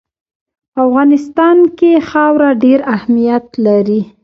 [0.73, 4.01] په افغانستان کې خاوره ډېر اهمیت لري.